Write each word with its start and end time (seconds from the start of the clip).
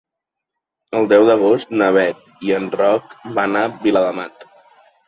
El 0.99 1.09
deu 1.11 1.27
d'agost 1.27 1.75
na 1.83 1.91
Bet 1.99 2.27
i 2.49 2.57
en 2.61 2.69
Roc 2.81 3.17
van 3.41 3.63
a 3.63 3.67
Viladamat. 3.87 4.53